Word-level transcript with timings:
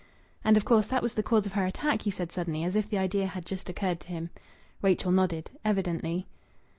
"And 0.43 0.57
of 0.57 0.65
course 0.65 0.87
that 0.87 1.03
was 1.03 1.13
the 1.13 1.21
cause 1.21 1.45
of 1.45 1.51
her 1.53 1.63
attack?" 1.63 2.01
he 2.01 2.09
said 2.09 2.31
suddenly, 2.31 2.63
as 2.63 2.75
if 2.75 2.89
the 2.89 2.97
idea 2.97 3.27
had 3.27 3.45
just 3.45 3.69
occurred 3.69 3.99
to 3.99 4.07
him. 4.07 4.31
Rachel 4.81 5.11
nodded 5.11 5.51
"Evidently." 5.63 6.25